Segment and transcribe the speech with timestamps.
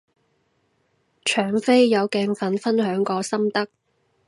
[1.23, 3.67] 搶飛有鏡粉分享過心得